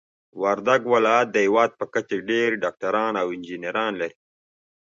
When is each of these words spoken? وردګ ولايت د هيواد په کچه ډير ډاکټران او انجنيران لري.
وردګ 0.41 0.81
ولايت 0.93 1.27
د 1.31 1.35
هيواد 1.45 1.71
په 1.79 1.85
کچه 1.93 2.15
ډير 2.29 2.49
ډاکټران 2.63 3.13
او 3.21 3.27
انجنيران 3.35 3.93
لري. 4.01 4.17